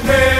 today. 0.00 0.37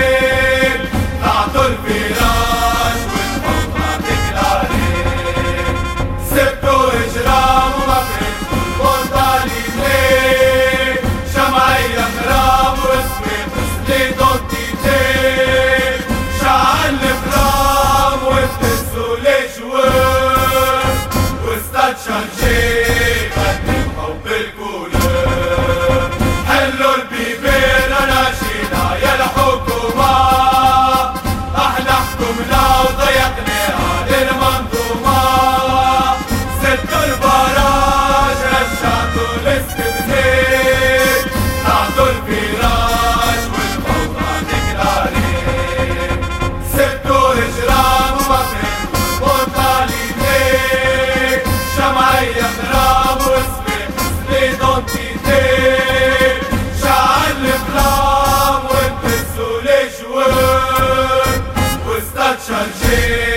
استبداد 39.58 41.22
تعطوا 41.66 42.10
الفراش 42.10 43.42
والفوضى 43.52 44.24
عليك 44.28 44.68
العريق 44.74 46.20
سبتوا 46.72 47.32
الجرام 47.32 48.14
وبطن 48.16 48.66
وطاليتك 50.18 51.42
شمعية 51.76 52.46
خراب 52.72 53.20
واسمك 53.20 53.94
سليدون 54.28 54.82
تيتك 54.86 56.40
شعل 56.82 57.36
الفلام 57.44 58.62
والبسوا 58.70 59.56
لجوان 59.60 61.40
واستاد 61.88 62.36
شارجيك 62.48 63.27